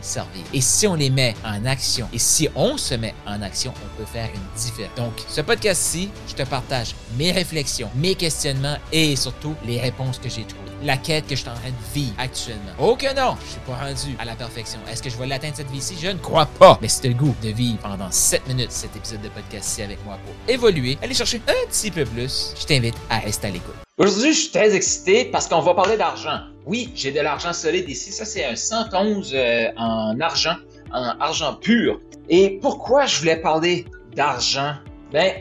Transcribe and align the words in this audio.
servir. 0.00 0.42
Et 0.52 0.60
si 0.60 0.86
on 0.86 0.94
les 0.94 1.10
met 1.10 1.34
en 1.44 1.64
action 1.64 2.08
et 2.12 2.18
si 2.18 2.48
on 2.54 2.76
se 2.76 2.94
met 2.94 3.14
en 3.26 3.42
action, 3.42 3.72
on 3.76 3.98
peut 3.98 4.08
faire 4.10 4.28
une 4.34 4.60
différence. 4.60 4.96
Donc 4.96 5.12
ce 5.28 5.40
podcast-ci, 5.40 6.10
je 6.28 6.34
te 6.34 6.48
partage 6.48 6.94
mes 7.18 7.32
réflexions, 7.32 7.90
mes 7.94 8.14
questionnements 8.14 8.76
et 8.92 9.16
surtout 9.16 9.54
les 9.66 9.80
réponses 9.80 10.18
que 10.18 10.28
j'ai 10.28 10.44
trouvées 10.44 10.62
la 10.84 10.96
quête 10.96 11.26
que 11.26 11.36
je 11.36 11.40
suis 11.40 11.48
en 11.48 11.54
train 11.54 11.70
de 11.70 11.94
vivre 11.94 12.14
actuellement. 12.18 12.72
Oh 12.78 12.96
que 12.96 13.14
non, 13.14 13.36
je 13.44 13.50
suis 13.52 13.60
pas 13.60 13.76
rendu 13.76 14.16
à 14.18 14.24
la 14.24 14.34
perfection. 14.34 14.80
Est-ce 14.90 15.02
que 15.02 15.10
je 15.10 15.16
vais 15.16 15.26
l'atteindre 15.26 15.56
cette 15.56 15.70
vie-ci? 15.70 15.96
Je 16.00 16.08
ne 16.08 16.18
crois 16.18 16.46
pas. 16.46 16.78
Mais 16.82 16.88
c'est 16.88 17.08
le 17.08 17.14
goût 17.14 17.34
de 17.42 17.48
vivre 17.48 17.78
pendant 17.78 18.10
7 18.10 18.46
minutes 18.48 18.72
cet 18.72 18.96
épisode 18.96 19.22
de 19.22 19.28
podcast-ci 19.28 19.82
avec 19.82 20.04
moi 20.04 20.18
pour 20.24 20.34
évoluer, 20.52 20.98
aller 21.02 21.14
chercher 21.14 21.40
un 21.46 21.68
petit 21.68 21.90
peu 21.90 22.04
plus, 22.04 22.54
je 22.60 22.66
t'invite 22.66 22.96
à 23.08 23.18
rester 23.18 23.48
à 23.48 23.50
l'écoute. 23.50 23.91
Aujourd'hui, 23.98 24.32
je 24.32 24.38
suis 24.40 24.50
très 24.50 24.74
excité 24.74 25.26
parce 25.26 25.46
qu'on 25.46 25.60
va 25.60 25.74
parler 25.74 25.98
d'argent. 25.98 26.38
Oui, 26.64 26.90
j'ai 26.94 27.12
de 27.12 27.20
l'argent 27.20 27.52
solide 27.52 27.86
ici. 27.90 28.10
Ça, 28.10 28.24
c'est 28.24 28.42
un 28.42 28.56
111 28.56 29.32
euh, 29.34 29.66
en 29.76 30.18
argent, 30.18 30.54
en 30.94 31.08
argent 31.20 31.56
pur. 31.56 32.00
Et 32.30 32.58
pourquoi 32.62 33.04
je 33.04 33.18
voulais 33.18 33.36
parler 33.36 33.84
d'argent? 34.16 34.72
Ben, 35.12 35.32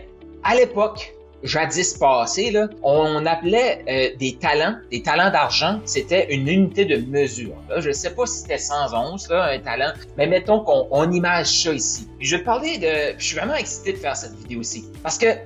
à 0.44 0.56
l'époque, 0.56 1.14
jadis 1.44 1.94
passé, 1.94 2.52
là, 2.52 2.68
on 2.84 3.26
appelait 3.26 3.86
euh, 3.88 4.18
des 4.18 4.36
talents, 4.36 4.76
des 4.92 5.02
talents 5.02 5.32
d'argent, 5.32 5.80
c'était 5.86 6.28
une 6.36 6.50
unité 6.50 6.84
de 6.84 6.98
mesure. 7.10 7.56
Je 7.78 7.88
ne 7.88 7.94
sais 7.94 8.14
pas 8.14 8.26
si 8.26 8.40
c'était 8.40 8.58
111, 8.58 9.30
là, 9.30 9.46
un 9.46 9.60
talent, 9.60 9.94
mais 10.18 10.28
mettons 10.28 10.60
qu'on 10.60 10.90
on 10.92 11.10
image 11.10 11.64
ça 11.64 11.72
ici. 11.72 12.06
je 12.20 12.36
vais 12.36 12.42
te 12.42 12.46
parler 12.46 12.78
de... 12.80 13.18
Je 13.18 13.24
suis 13.24 13.38
vraiment 13.38 13.56
excité 13.56 13.94
de 13.94 13.98
faire 13.98 14.18
cette 14.18 14.36
vidéo 14.40 14.60
aussi. 14.60 14.84
Parce 15.02 15.18
que, 15.18 15.36
tu 15.36 15.40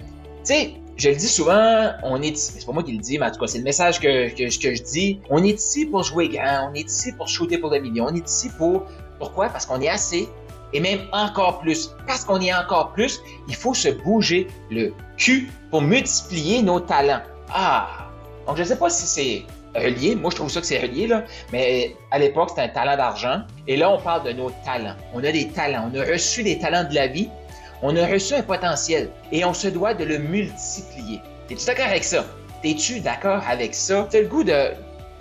sais, 0.46 0.74
je 0.98 1.10
le 1.10 1.16
dis 1.16 1.28
souvent, 1.28 1.92
on 2.04 2.22
est 2.22 2.30
ici, 2.30 2.54
c'est 2.58 2.66
pas 2.66 2.72
moi 2.72 2.84
qui 2.84 2.94
le 2.94 3.00
dis, 3.00 3.18
mais 3.18 3.26
en 3.26 3.32
tout 3.32 3.40
cas, 3.40 3.48
c'est 3.48 3.58
le 3.58 3.64
message 3.64 4.00
que, 4.00 4.30
que, 4.30 4.62
que 4.62 4.76
je 4.76 4.84
dis. 4.84 5.20
On 5.30 5.44
est 5.44 5.60
ici 5.60 5.86
pour 5.86 6.04
jouer 6.04 6.30
grand, 6.30 6.70
on 6.72 6.74
est 6.74 6.90
ici 6.90 7.12
pour 7.14 7.28
shooter 7.28 7.58
pour 7.58 7.70
le 7.70 7.80
million, 7.80 8.06
on 8.10 8.16
est 8.16 8.28
ici 8.28 8.50
pour... 8.58 8.84
Pourquoi? 9.20 9.50
Parce 9.50 9.66
qu'on 9.66 9.80
est 9.80 9.88
assez 9.88 10.28
et 10.74 10.80
même 10.80 11.00
encore 11.14 11.60
plus. 11.60 11.92
Parce 12.06 12.26
qu'on 12.26 12.42
est 12.42 12.54
encore 12.54 12.92
plus, 12.92 13.22
il 13.48 13.56
faut 13.56 13.74
se 13.74 13.90
bouger 13.90 14.48
le 14.70 14.94
cul 15.18 15.50
pour 15.72 15.82
multiplier 15.82 16.62
nos 16.62 16.80
talents. 16.80 17.22
Ah! 17.50 18.10
Donc, 18.46 18.58
je 18.58 18.64
ne 18.64 18.68
sais 18.68 18.78
pas 18.78 18.90
si 18.90 19.06
c'est 19.08 19.80
relié. 19.80 20.16
Moi, 20.16 20.32
je 20.32 20.36
trouve 20.36 20.50
ça 20.50 20.60
que 20.62 20.68
c'est 20.68 20.82
relié, 20.82 21.08
là. 21.08 21.24
Mais 21.52 21.96
à 22.12 22.20
l'époque, 22.20 22.50
c'était 22.50 22.64
un 22.64 22.70
talent 22.70 22.98
d'argent. 22.98 23.42
Et 23.68 23.78
là, 23.78 23.90
on 23.90 24.00
parle 24.00 24.24
de 24.24 24.34
nos 24.34 24.52
talents. 24.64 24.96
On 25.14 25.24
a 25.24 25.32
des 25.32 25.48
talents. 25.48 25.90
On 25.94 26.00
a 26.00 26.04
reçu 26.04 26.44
des 26.44 26.60
talents 26.60 26.88
de 26.88 26.94
la 26.94 27.08
vie. 27.08 27.30
On 27.82 27.96
a 27.96 28.06
reçu 28.08 28.34
un 28.34 28.42
potentiel. 28.42 29.10
Et 29.32 29.46
on 29.46 29.54
se 29.54 29.68
doit 29.68 29.94
de 29.94 30.04
le 30.04 30.18
multiplier. 30.18 31.22
Es-tu 31.50 31.66
d'accord 31.66 31.86
avec 31.86 32.04
ça? 32.04 32.26
Es-tu 32.64 33.00
d'accord 33.00 33.42
avec 33.48 33.76
ça? 33.76 34.08
Tu 34.10 34.18
as 34.18 34.22
le 34.22 34.28
goût 34.28 34.44
de, 34.44 34.72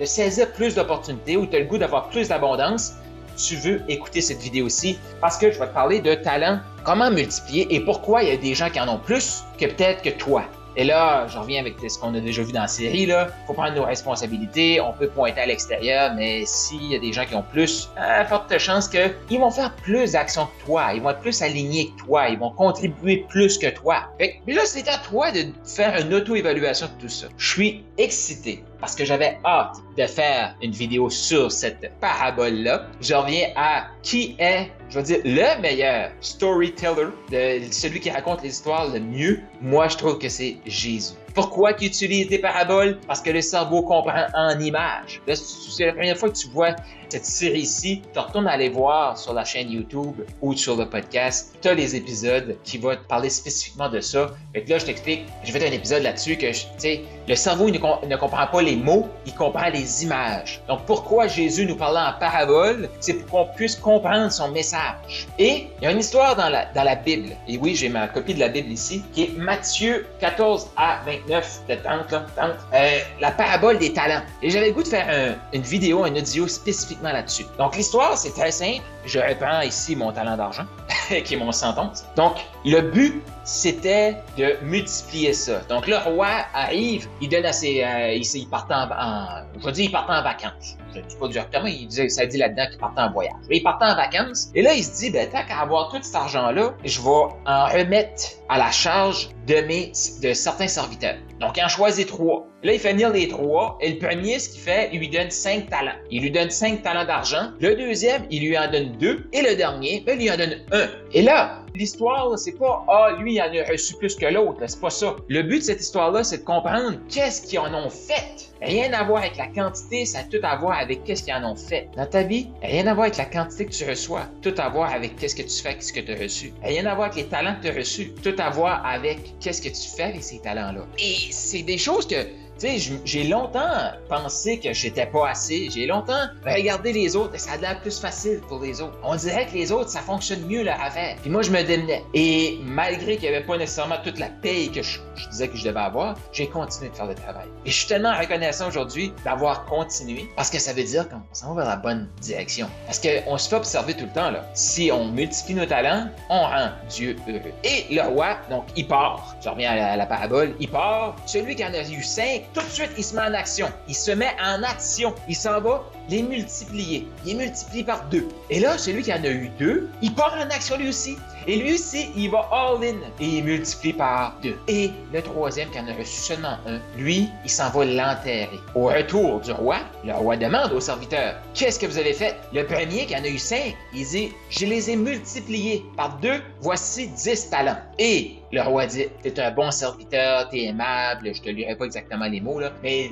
de 0.00 0.04
saisir 0.04 0.50
plus 0.52 0.74
d'opportunités 0.74 1.36
ou 1.36 1.46
tu 1.46 1.56
as 1.56 1.60
le 1.60 1.66
goût 1.66 1.78
d'avoir 1.78 2.08
plus 2.08 2.28
d'abondance? 2.28 2.94
tu 3.36 3.56
veux 3.56 3.82
écouter 3.88 4.20
cette 4.20 4.40
vidéo-ci 4.40 4.98
parce 5.20 5.36
que 5.36 5.50
je 5.50 5.58
vais 5.58 5.66
te 5.66 5.74
parler 5.74 6.00
de 6.00 6.14
talent, 6.14 6.60
comment 6.84 7.10
multiplier 7.10 7.66
et 7.74 7.80
pourquoi 7.80 8.22
il 8.22 8.28
y 8.28 8.32
a 8.32 8.36
des 8.36 8.54
gens 8.54 8.70
qui 8.70 8.80
en 8.80 8.88
ont 8.88 8.98
plus 8.98 9.44
que 9.58 9.66
peut-être 9.66 10.02
que 10.02 10.10
toi. 10.10 10.44
Et 10.76 10.84
là, 10.84 11.26
je 11.28 11.38
reviens 11.38 11.60
avec 11.60 11.76
ce 11.88 11.98
qu'on 11.98 12.14
a 12.14 12.20
déjà 12.20 12.42
vu 12.42 12.52
dans 12.52 12.62
la 12.62 12.66
série, 12.68 13.06
là. 13.06 13.28
Faut 13.46 13.52
prendre 13.52 13.74
nos 13.74 13.84
responsabilités, 13.84 14.80
on 14.80 14.92
peut 14.92 15.08
pointer 15.08 15.40
à 15.40 15.46
l'extérieur, 15.46 16.12
mais 16.14 16.44
s'il 16.46 16.84
y 16.84 16.96
a 16.96 16.98
des 16.98 17.12
gens 17.12 17.24
qui 17.24 17.34
ont 17.34 17.44
plus, 17.52 17.90
à 17.96 18.24
forte 18.24 18.56
chance 18.58 18.88
qu'ils 18.88 19.40
vont 19.40 19.50
faire 19.50 19.74
plus 19.76 20.12
d'actions 20.12 20.46
que 20.46 20.66
toi, 20.66 20.92
ils 20.94 21.00
vont 21.02 21.10
être 21.10 21.20
plus 21.20 21.42
alignés 21.42 21.90
que 21.90 22.04
toi, 22.04 22.28
ils 22.28 22.38
vont 22.38 22.50
contribuer 22.50 23.24
plus 23.28 23.58
que 23.58 23.68
toi. 23.70 24.08
Fait 24.18 24.40
que 24.46 24.52
là, 24.52 24.62
c'est 24.64 24.88
à 24.88 24.98
toi 24.98 25.30
de 25.30 25.46
faire 25.64 26.00
une 26.00 26.12
auto-évaluation 26.14 26.88
de 26.96 27.02
tout 27.02 27.08
ça. 27.08 27.26
Je 27.36 27.48
suis 27.48 27.84
excité 27.98 28.64
parce 28.84 28.96
que 28.96 29.06
j'avais 29.06 29.38
hâte 29.46 29.78
de 29.96 30.06
faire 30.06 30.54
une 30.60 30.72
vidéo 30.72 31.08
sur 31.08 31.50
cette 31.50 31.90
parabole-là. 32.02 32.86
Je 33.00 33.14
reviens 33.14 33.48
à 33.56 33.86
qui 34.02 34.36
est, 34.38 34.70
je 34.90 34.98
veux 34.98 35.02
dire, 35.02 35.20
le 35.24 35.58
meilleur 35.62 36.10
storyteller, 36.20 37.06
de 37.30 37.72
celui 37.72 38.00
qui 38.00 38.10
raconte 38.10 38.42
les 38.42 38.50
histoires 38.50 38.92
le 38.92 39.00
mieux. 39.00 39.40
Moi, 39.62 39.88
je 39.88 39.96
trouve 39.96 40.18
que 40.18 40.28
c'est 40.28 40.58
Jésus. 40.66 41.14
Pourquoi 41.34 41.72
qu'il 41.72 41.88
utilise 41.88 42.28
des 42.28 42.38
paraboles? 42.38 42.98
Parce 43.06 43.20
que 43.20 43.30
le 43.30 43.40
cerveau 43.40 43.82
comprend 43.82 44.26
en 44.34 44.58
images. 44.60 45.20
c'est 45.26 45.86
la 45.86 45.92
première 45.92 46.16
fois 46.16 46.30
que 46.30 46.36
tu 46.36 46.48
vois 46.48 46.76
cette 47.14 47.26
série-ci, 47.26 48.02
tu 48.12 48.18
retournes 48.18 48.48
aller 48.48 48.68
voir 48.68 49.16
sur 49.16 49.34
la 49.34 49.44
chaîne 49.44 49.70
YouTube 49.70 50.16
ou 50.42 50.52
sur 50.54 50.76
le 50.76 50.88
podcast, 50.88 51.56
tu 51.62 51.68
as 51.68 51.74
les 51.74 51.94
épisodes 51.94 52.56
qui 52.64 52.76
vont 52.76 52.90
te 52.96 53.06
parler 53.06 53.30
spécifiquement 53.30 53.88
de 53.88 54.00
ça. 54.00 54.32
Et 54.52 54.64
là, 54.64 54.78
je 54.78 54.86
t'explique, 54.86 55.24
je 55.44 55.52
vais 55.52 55.64
un 55.64 55.70
épisode 55.70 56.02
là-dessus 56.02 56.36
que, 56.36 56.50
tu 56.50 56.66
sais, 56.78 57.02
le 57.28 57.36
cerveau 57.36 57.70
ne, 57.70 57.78
ne, 57.78 58.16
comprend 58.16 58.48
pas 58.48 58.62
les 58.62 58.74
mots, 58.74 59.06
il 59.26 59.34
comprend 59.34 59.68
les 59.68 60.02
images. 60.02 60.60
Donc, 60.66 60.86
pourquoi 60.86 61.28
Jésus 61.28 61.66
nous 61.66 61.76
parlait 61.76 62.00
en 62.00 62.18
parabole? 62.18 62.88
C'est 62.98 63.14
pour 63.14 63.46
qu'on 63.46 63.54
puisse 63.54 63.76
comprendre 63.76 64.32
son 64.32 64.50
message. 64.50 65.28
Et 65.38 65.68
il 65.80 65.84
y 65.84 65.86
a 65.86 65.92
une 65.92 66.00
histoire 66.00 66.34
dans 66.34 66.48
la, 66.48 66.66
dans 66.74 66.82
la 66.82 66.96
Bible, 66.96 67.30
et 67.46 67.58
oui, 67.58 67.76
j'ai 67.76 67.90
ma 67.90 68.08
copie 68.08 68.34
de 68.34 68.40
la 68.40 68.48
Bible 68.48 68.72
ici, 68.72 69.04
qui 69.12 69.24
est 69.24 69.38
Matthieu 69.38 70.06
14 70.18 70.68
à 70.76 70.98
29, 71.06 71.23
de 71.28 71.74
tente, 71.76 72.10
là, 72.10 72.26
tente, 72.36 72.56
euh, 72.74 72.98
la 73.20 73.30
parabole 73.30 73.78
des 73.78 73.92
talents. 73.92 74.22
Et 74.42 74.50
j'avais 74.50 74.68
le 74.68 74.74
goût 74.74 74.82
de 74.82 74.88
faire 74.88 75.36
une 75.52 75.62
vidéo, 75.62 76.04
un 76.04 76.14
audio 76.14 76.46
spécifiquement 76.46 77.12
là-dessus. 77.12 77.46
Donc 77.58 77.76
l'histoire, 77.76 78.16
c'est 78.16 78.32
très 78.32 78.50
simple. 78.50 78.82
Je 79.06 79.18
reprends 79.18 79.60
ici 79.60 79.96
mon 79.96 80.12
talent 80.12 80.36
d'argent, 80.36 80.64
qui 81.24 81.34
est 81.34 81.36
mon 81.36 81.52
sentence. 81.52 82.04
Donc 82.16 82.36
le 82.64 82.80
but, 82.80 83.22
c'était 83.44 84.16
de 84.38 84.56
multiplier 84.62 85.34
ça. 85.34 85.60
Donc 85.68 85.86
le 85.86 85.96
roi 85.98 86.46
arrive, 86.54 87.06
il 87.20 87.28
donne 87.28 87.44
à 87.44 87.52
ses... 87.52 87.84
Euh, 87.84 88.14
il, 88.14 88.48
part 88.48 88.66
en, 88.70 89.58
Je 89.60 89.66
vais 89.66 89.72
dire, 89.72 89.84
il 89.84 89.92
part 89.92 90.06
en 90.08 90.22
vacances. 90.22 90.76
Je 90.94 91.00
ne 91.00 91.04
dis 91.04 91.16
pas 91.16 91.28
directement, 91.28 91.66
il 91.66 91.88
dit, 91.88 92.08
ça 92.08 92.24
dit 92.24 92.38
là-dedans 92.38 92.66
qu'il 92.70 92.78
partait 92.78 93.00
en 93.00 93.12
voyage. 93.12 93.34
Mais 93.50 93.56
il 93.56 93.62
partait 93.62 93.86
en 93.86 93.96
vacances. 93.96 94.50
Et 94.54 94.62
là, 94.62 94.72
il 94.74 94.84
se 94.84 94.96
dit, 94.96 95.10
ben, 95.10 95.28
tant 95.28 95.44
qu'à 95.44 95.58
avoir 95.60 95.90
tout 95.90 95.98
cet 96.00 96.14
argent-là, 96.14 96.74
je 96.84 97.00
vais 97.00 97.08
en 97.46 97.66
remettre 97.66 98.22
à 98.48 98.58
la 98.58 98.70
charge 98.70 99.28
de 99.46 100.32
certains 100.32 100.68
serviteurs. 100.68 101.16
Donc, 101.40 101.56
il 101.56 101.64
en 101.64 101.68
choisit 101.68 102.06
trois. 102.06 102.46
Là, 102.62 102.72
il 102.72 102.78
fait 102.80 102.92
venir 102.92 103.10
les 103.10 103.28
trois. 103.28 103.78
Et 103.80 103.92
le 103.92 103.98
premier, 103.98 104.38
ce 104.38 104.48
qu'il 104.48 104.60
fait, 104.60 104.88
il 104.92 105.00
lui 105.00 105.08
donne 105.08 105.30
cinq 105.30 105.68
talents. 105.68 105.96
Il 106.10 106.22
lui 106.22 106.30
donne 106.30 106.50
cinq 106.50 106.82
talents 106.82 107.04
d'argent. 107.04 107.50
Le 107.60 107.74
deuxième, 107.74 108.24
il 108.30 108.46
lui 108.46 108.56
en 108.56 108.70
donne 108.70 108.96
deux. 108.98 109.28
Et 109.32 109.42
le 109.42 109.54
dernier, 109.54 110.02
ben, 110.06 110.18
il 110.18 110.24
lui 110.24 110.30
en 110.30 110.36
donne 110.36 110.56
un. 110.72 110.88
Et 111.12 111.22
là, 111.22 111.63
L'histoire, 111.76 112.38
c'est 112.38 112.52
pas 112.52 112.84
ah 112.86 113.16
lui 113.18 113.34
il 113.34 113.42
en 113.42 113.46
a 113.46 113.68
reçu 113.68 113.94
plus 113.96 114.14
que 114.14 114.26
l'autre, 114.26 114.60
c'est 114.64 114.80
pas 114.80 114.90
ça. 114.90 115.16
Le 115.28 115.42
but 115.42 115.58
de 115.58 115.64
cette 115.64 115.80
histoire-là, 115.80 116.22
c'est 116.22 116.38
de 116.38 116.44
comprendre 116.44 116.98
qu'est-ce 117.08 117.42
qu'ils 117.42 117.58
en 117.58 117.74
ont 117.74 117.90
fait. 117.90 118.52
Rien 118.62 118.92
à 118.92 119.02
voir 119.02 119.22
avec 119.22 119.36
la 119.36 119.48
quantité, 119.48 120.06
ça 120.06 120.20
a 120.20 120.22
tout 120.22 120.38
à 120.44 120.54
voir 120.56 120.78
avec 120.78 121.02
qu'est-ce 121.02 121.24
qu'ils 121.24 121.34
en 121.34 121.50
ont 121.50 121.56
fait. 121.56 121.88
Dans 121.96 122.06
ta 122.06 122.22
vie, 122.22 122.46
rien 122.62 122.86
à 122.86 122.94
voir 122.94 123.06
avec 123.06 123.16
la 123.16 123.24
quantité 123.24 123.66
que 123.66 123.72
tu 123.72 123.84
reçois, 123.84 124.22
tout 124.40 124.54
à 124.56 124.68
voir 124.68 124.92
avec 124.92 125.16
qu'est-ce 125.16 125.34
que 125.34 125.42
tu 125.42 125.62
fais 125.62 125.70
avec 125.70 125.82
ce 125.82 125.92
que 125.92 125.98
tu 125.98 126.12
as 126.12 126.16
reçu. 126.16 126.52
Rien 126.62 126.86
à 126.86 126.94
voir 126.94 127.08
avec 127.08 127.24
les 127.24 127.28
talents 127.28 127.56
que 127.56 127.66
tu 127.66 127.72
as 127.72 127.76
reçus, 127.76 128.12
tout 128.22 128.36
à 128.38 128.50
voir 128.50 128.86
avec 128.86 129.38
qu'est-ce 129.40 129.60
que 129.60 129.68
tu 129.68 129.96
fais 129.96 130.04
avec 130.04 130.22
ces 130.22 130.38
talents-là. 130.38 130.86
Et 130.98 131.16
c'est 131.32 131.62
des 131.62 131.76
choses 131.76 132.06
que 132.06 132.24
tu 132.58 132.78
sais, 132.78 132.98
j'ai 133.04 133.24
longtemps 133.24 133.92
pensé 134.08 134.58
que 134.58 134.72
j'étais 134.72 135.06
pas 135.06 135.30
assez. 135.30 135.68
J'ai 135.70 135.86
longtemps 135.86 136.26
regardé 136.46 136.92
les 136.92 137.16
autres 137.16 137.34
et 137.34 137.38
ça 137.38 137.52
a 137.52 137.56
l'air 137.56 137.80
plus 137.80 137.98
facile 137.98 138.40
pour 138.48 138.60
les 138.60 138.80
autres. 138.80 138.96
On 139.02 139.16
dirait 139.16 139.46
que 139.46 139.54
les 139.54 139.72
autres, 139.72 139.90
ça 139.90 140.00
fonctionne 140.00 140.46
mieux 140.46 140.62
leur 140.62 140.80
affaire. 140.80 141.16
Puis 141.20 141.30
moi, 141.30 141.42
je 141.42 141.50
me 141.50 141.62
démenais. 141.62 142.04
Et 142.14 142.58
malgré 142.64 143.16
qu'il 143.16 143.28
n'y 143.28 143.36
avait 143.36 143.44
pas 143.44 143.58
nécessairement 143.58 143.96
toute 144.04 144.18
la 144.18 144.28
paye 144.28 144.70
que 144.70 144.82
je, 144.82 145.00
disais 145.30 145.48
que 145.48 145.56
je 145.56 145.64
devais 145.64 145.80
avoir, 145.80 146.16
j'ai 146.32 146.46
continué 146.46 146.90
de 146.90 146.94
faire 146.94 147.06
le 147.06 147.14
travail. 147.14 147.46
Et 147.64 147.70
je 147.70 147.76
suis 147.76 147.88
tellement 147.88 148.16
reconnaissant 148.16 148.68
aujourd'hui 148.68 149.12
d'avoir 149.24 149.64
continué 149.64 150.28
parce 150.36 150.50
que 150.50 150.58
ça 150.58 150.72
veut 150.72 150.84
dire 150.84 151.08
qu'on 151.08 151.22
s'en 151.32 151.54
va 151.54 151.62
vers 151.62 151.70
la 151.70 151.76
bonne 151.76 152.08
direction. 152.20 152.68
Parce 152.86 153.00
qu'on 153.00 153.36
se 153.36 153.48
fait 153.48 153.56
observer 153.56 153.94
tout 153.94 154.04
le 154.04 154.12
temps, 154.12 154.30
là. 154.30 154.44
Si 154.54 154.90
on 154.92 155.06
multiplie 155.06 155.54
nos 155.54 155.66
talents, 155.66 156.08
on 156.30 156.40
rend 156.40 156.68
Dieu 156.88 157.16
heureux. 157.28 157.52
Et 157.64 157.92
le 157.92 158.02
roi, 158.02 158.36
donc, 158.48 158.64
il 158.76 158.86
part. 158.86 159.34
Je 159.42 159.48
reviens 159.48 159.72
à 159.72 159.76
la, 159.76 159.92
à 159.92 159.96
la 159.96 160.06
parabole. 160.06 160.54
Il 160.60 160.68
part. 160.68 161.16
Celui 161.26 161.56
qui 161.56 161.64
en 161.64 161.72
a 161.72 161.80
eu 161.80 162.02
cinq 162.02 162.43
tout 162.52 162.60
de 162.60 162.68
suite, 162.68 162.90
il 162.96 163.04
se 163.04 163.14
met 163.14 163.22
en 163.22 163.34
action. 163.34 163.72
Il 163.88 163.94
se 163.94 164.10
met 164.10 164.34
en 164.40 164.62
action. 164.62 165.14
Il 165.28 165.36
s'en 165.36 165.60
va 165.60 165.82
les 166.08 166.22
multiplier. 166.22 167.06
Il 167.24 167.32
est 167.32 167.34
multiplié 167.34 167.84
par 167.84 168.04
deux. 168.08 168.28
Et 168.50 168.60
là, 168.60 168.78
celui 168.78 169.02
qui 169.02 169.12
en 169.12 169.22
a 169.22 169.28
eu 169.28 169.50
deux, 169.58 169.88
il 170.02 170.14
part 170.14 170.34
en 170.38 170.50
action 170.50 170.76
lui 170.76 170.88
aussi. 170.88 171.16
Et 171.46 171.56
lui 171.56 171.74
aussi, 171.74 172.10
il 172.16 172.30
va 172.30 172.48
all-in 172.50 172.96
et 173.20 173.26
il 173.26 173.44
multiplie 173.44 173.92
par 173.92 174.36
deux. 174.42 174.56
Et 174.66 174.90
le 175.12 175.20
troisième 175.20 175.70
qui 175.70 175.78
en 175.78 175.86
a 175.88 175.92
reçu 175.92 176.20
seulement 176.20 176.56
un, 176.66 176.80
lui, 176.96 177.28
il 177.44 177.50
s'en 177.50 177.68
va 177.70 177.84
l'enterrer. 177.84 178.48
Au 178.74 178.86
retour 178.86 179.40
du 179.40 179.52
roi, 179.52 179.76
le 180.04 180.14
roi 180.14 180.36
demande 180.36 180.72
au 180.72 180.80
serviteur 180.80 181.34
Qu'est-ce 181.52 181.78
que 181.78 181.86
vous 181.86 181.98
avez 181.98 182.14
fait 182.14 182.36
Le 182.54 182.64
premier 182.64 183.04
qui 183.04 183.14
en 183.14 183.22
a 183.22 183.28
eu 183.28 183.38
cinq, 183.38 183.76
il 183.94 184.06
dit 184.06 184.32
Je 184.48 184.64
les 184.64 184.90
ai 184.90 184.96
multipliés 184.96 185.84
par 185.96 186.16
deux, 186.18 186.40
voici 186.60 187.08
dix 187.08 187.50
talents. 187.50 187.76
Et 187.98 188.36
le 188.50 188.62
roi 188.62 188.86
dit 188.86 189.06
T'es 189.22 189.38
un 189.40 189.50
bon 189.50 189.70
serviteur, 189.70 190.48
t'es 190.48 190.64
aimable, 190.64 191.34
je 191.34 191.42
te 191.42 191.50
lirai 191.50 191.76
pas 191.76 191.84
exactement 191.84 192.26
les 192.26 192.40
mots, 192.40 192.60
là, 192.60 192.72
mais 192.82 193.10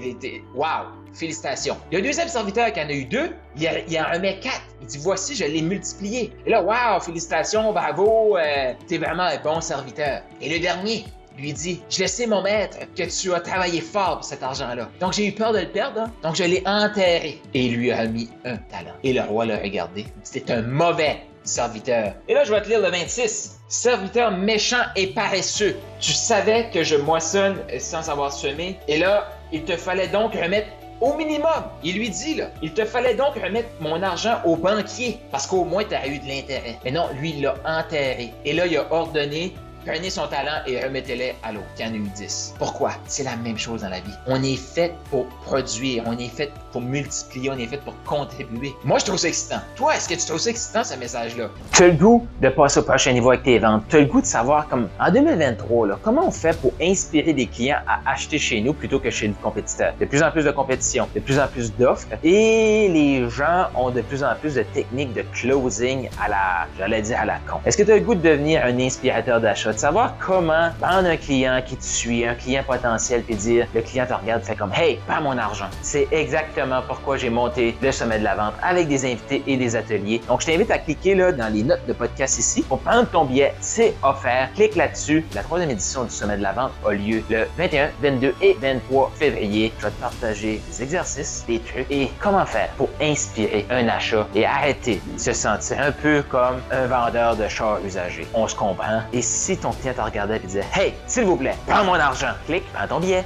waouh, 0.54 0.86
félicitations. 1.12 1.76
Le 1.90 2.00
deuxième 2.00 2.28
serviteur 2.28 2.72
qui 2.72 2.80
en 2.80 2.88
a 2.88 2.92
eu 2.92 3.04
deux, 3.04 3.30
il, 3.56 3.68
en 3.68 4.12
remet 4.12 4.38
quatre. 4.40 4.62
Il 4.80 4.86
dit 4.86 4.98
Voici, 4.98 5.34
je 5.34 5.44
l'ai 5.44 5.62
multiplié. 5.62 6.32
Et 6.46 6.50
là, 6.50 6.62
waouh, 6.62 7.00
félicitations, 7.00 7.72
bravo, 7.72 8.36
euh, 8.36 8.72
t'es 8.88 8.98
vraiment 8.98 9.24
un 9.24 9.38
bon 9.38 9.60
serviteur. 9.60 10.22
Et 10.40 10.48
le 10.48 10.58
dernier, 10.58 11.04
lui 11.38 11.52
dit 11.52 11.82
Je 11.88 12.04
sais, 12.06 12.26
mon 12.26 12.42
maître, 12.42 12.78
que 12.96 13.02
tu 13.02 13.32
as 13.34 13.40
travaillé 13.40 13.80
fort 13.80 14.16
pour 14.16 14.24
cet 14.24 14.42
argent-là. 14.42 14.88
Donc 15.00 15.12
j'ai 15.12 15.26
eu 15.26 15.32
peur 15.32 15.52
de 15.52 15.60
le 15.60 15.68
perdre, 15.68 16.00
hein. 16.00 16.12
donc 16.22 16.36
je 16.36 16.44
l'ai 16.44 16.62
enterré. 16.66 17.40
Et 17.54 17.66
il 17.66 17.76
lui 17.76 17.92
a 17.92 18.06
mis 18.06 18.28
un 18.44 18.56
talent. 18.56 18.94
Et 19.02 19.12
le 19.12 19.22
roi 19.22 19.46
l'a 19.46 19.58
regardé. 19.58 20.06
C'était 20.22 20.52
un 20.52 20.62
mauvais 20.62 21.20
serviteur. 21.44 22.14
Et 22.28 22.34
là, 22.34 22.44
je 22.44 22.52
vais 22.52 22.62
te 22.62 22.68
lire 22.68 22.80
le 22.80 22.90
26. 22.90 23.60
Serviteur 23.68 24.30
méchant 24.30 24.82
et 24.96 25.08
paresseux. 25.08 25.76
Tu 26.00 26.12
savais 26.12 26.70
que 26.72 26.82
je 26.82 26.96
moissonne 26.96 27.56
sans 27.78 28.10
avoir 28.10 28.32
semé. 28.32 28.78
Et 28.86 28.98
là, 28.98 29.28
il 29.52 29.64
te 29.64 29.76
fallait 29.76 30.08
donc 30.08 30.34
remettre 30.34 30.68
au 31.02 31.14
minimum. 31.16 31.64
Il 31.82 31.98
lui 31.98 32.08
dit, 32.08 32.36
là, 32.36 32.46
il 32.62 32.72
te 32.72 32.84
fallait 32.84 33.14
donc 33.14 33.34
remettre 33.34 33.68
mon 33.80 34.00
argent 34.02 34.36
au 34.44 34.56
banquier 34.56 35.18
parce 35.30 35.46
qu'au 35.46 35.64
moins 35.64 35.84
tu 35.84 35.94
as 35.94 36.06
eu 36.06 36.18
de 36.18 36.28
l'intérêt. 36.28 36.78
Mais 36.84 36.92
non, 36.92 37.08
lui, 37.18 37.34
il 37.36 37.42
l'a 37.42 37.54
enterré. 37.66 38.32
Et 38.44 38.52
là, 38.52 38.66
il 38.66 38.76
a 38.76 38.86
ordonné 38.90 39.52
Prenez 39.84 40.10
son 40.10 40.28
talent 40.28 40.62
et 40.64 40.80
remettez-les 40.80 41.34
à 41.42 41.50
l'autre 41.50 41.66
qui 41.74 41.82
en 41.82 41.88
a 41.88 41.96
eu 41.96 42.08
10. 42.16 42.54
Pourquoi? 42.56 42.92
C'est 43.08 43.24
la 43.24 43.34
même 43.34 43.58
chose 43.58 43.80
dans 43.82 43.88
la 43.88 43.98
vie. 43.98 44.14
On 44.28 44.40
est 44.40 44.56
fait 44.56 44.94
pour 45.10 45.26
produire, 45.44 46.04
on 46.06 46.16
est 46.16 46.28
fait 46.28 46.52
pour 46.70 46.80
multiplier, 46.80 47.50
on 47.50 47.58
est 47.58 47.66
fait 47.66 47.80
pour 47.80 47.94
contribuer. 48.04 48.72
Moi, 48.84 49.00
je 49.00 49.06
trouve 49.06 49.18
ça 49.18 49.26
excitant. 49.26 49.60
Toi, 49.74 49.96
est-ce 49.96 50.08
que 50.08 50.14
tu 50.14 50.24
trouves 50.24 50.38
ça 50.38 50.50
excitant, 50.50 50.84
ce 50.84 50.96
message-là? 50.96 51.48
Tu 51.72 51.82
as 51.82 51.88
le 51.88 51.94
goût 51.94 52.24
de 52.40 52.48
passer 52.50 52.78
au 52.78 52.84
prochain 52.84 53.12
niveau 53.12 53.30
avec 53.30 53.42
tes 53.42 53.58
ventes. 53.58 53.82
Tu 53.88 53.96
as 53.96 54.00
le 54.00 54.06
goût 54.06 54.20
de 54.20 54.26
savoir, 54.26 54.68
comme 54.68 54.88
en 55.00 55.10
2023, 55.10 55.88
là, 55.88 55.98
comment 56.00 56.28
on 56.28 56.30
fait 56.30 56.56
pour 56.60 56.72
inspirer 56.80 57.32
des 57.32 57.46
clients 57.46 57.80
à 57.88 58.08
acheter 58.08 58.38
chez 58.38 58.60
nous 58.60 58.74
plutôt 58.74 59.00
que 59.00 59.10
chez 59.10 59.26
nos 59.26 59.34
compétiteurs? 59.34 59.94
De 59.98 60.04
plus 60.04 60.22
en 60.22 60.30
plus 60.30 60.44
de 60.44 60.52
compétition, 60.52 61.08
de 61.12 61.18
plus 61.18 61.40
en 61.40 61.48
plus 61.48 61.74
d'offres 61.74 62.06
et 62.22 62.88
les 62.88 63.28
gens 63.28 63.66
ont 63.74 63.90
de 63.90 64.00
plus 64.02 64.22
en 64.22 64.36
plus 64.40 64.54
de 64.54 64.62
techniques 64.62 65.12
de 65.12 65.22
closing 65.32 66.08
à 66.24 66.28
la, 66.28 66.68
j'allais 66.78 67.02
dire 67.02 67.18
à 67.18 67.24
la 67.24 67.38
con. 67.48 67.58
Est-ce 67.66 67.76
que 67.76 67.82
tu 67.82 67.90
as 67.90 67.96
le 67.96 68.02
goût 68.02 68.14
de 68.14 68.22
devenir 68.22 68.64
un 68.64 68.78
inspirateur 68.78 69.40
d'achat? 69.40 69.71
De 69.72 69.78
savoir 69.78 70.14
comment 70.18 70.70
prendre 70.80 71.08
un 71.08 71.16
client 71.16 71.60
qui 71.64 71.76
te 71.76 71.84
suit, 71.84 72.26
un 72.26 72.34
client 72.34 72.62
potentiel, 72.66 73.22
puis 73.22 73.34
dire, 73.34 73.66
le 73.74 73.82
client 73.82 74.06
te 74.06 74.14
regarde, 74.14 74.42
fait 74.42 74.56
comme, 74.56 74.72
hey, 74.74 74.98
pas 75.06 75.20
mon 75.20 75.36
argent. 75.38 75.68
C'est 75.82 76.08
exactement 76.10 76.82
pourquoi 76.86 77.16
j'ai 77.16 77.30
monté 77.30 77.76
le 77.80 77.92
sommet 77.92 78.18
de 78.18 78.24
la 78.24 78.34
vente 78.34 78.54
avec 78.62 78.88
des 78.88 79.04
invités 79.04 79.42
et 79.46 79.56
des 79.56 79.76
ateliers. 79.76 80.20
Donc, 80.28 80.42
je 80.42 80.46
t'invite 80.46 80.70
à 80.70 80.78
cliquer 80.78 81.14
là 81.14 81.32
dans 81.32 81.52
les 81.52 81.62
notes 81.62 81.86
de 81.86 81.92
podcast 81.92 82.38
ici 82.38 82.62
pour 82.62 82.78
prendre 82.80 83.08
ton 83.08 83.24
billet. 83.24 83.54
C'est 83.60 83.94
offert. 84.02 84.50
Clique 84.54 84.76
là-dessus. 84.76 85.24
La 85.34 85.42
troisième 85.42 85.70
édition 85.70 86.04
du 86.04 86.10
sommet 86.10 86.36
de 86.36 86.42
la 86.42 86.52
vente 86.52 86.72
a 86.86 86.92
lieu 86.92 87.22
le 87.30 87.46
21, 87.58 87.90
22 88.02 88.34
et 88.40 88.56
23 88.60 89.12
février. 89.14 89.72
Je 89.78 89.86
vais 89.86 89.90
te 89.90 90.00
partager 90.00 90.62
des 90.68 90.82
exercices, 90.82 91.44
des 91.46 91.60
trucs 91.60 91.90
et 91.90 92.10
comment 92.20 92.46
faire 92.46 92.68
pour 92.76 92.88
inspirer 93.00 93.66
un 93.70 93.88
achat 93.88 94.26
et 94.34 94.44
arrêter 94.44 95.00
de 95.12 95.18
se 95.18 95.32
sentir 95.32 95.80
un 95.80 95.92
peu 95.92 96.22
comme 96.28 96.60
un 96.70 96.86
vendeur 96.86 97.36
de 97.36 97.48
chars 97.48 97.78
usagés. 97.84 98.26
On 98.34 98.46
se 98.46 98.54
comprend. 98.54 99.02
Et 99.12 99.22
si 99.22 99.56
ton 99.62 99.70
client 99.72 99.94
te 99.94 100.00
regardait 100.00 100.36
et 100.36 100.40
disait 100.40 100.64
Hey, 100.74 100.94
s'il 101.06 101.24
vous 101.24 101.36
plaît, 101.36 101.56
prends 101.66 101.84
mon 101.84 101.94
argent, 101.94 102.32
clique, 102.46 102.64
prends 102.72 102.86
ton 102.86 103.00
billet. 103.00 103.24